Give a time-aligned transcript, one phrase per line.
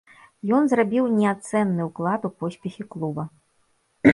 [0.59, 3.23] Ён зрабіў неацэнны ўклад у поспехі клуба.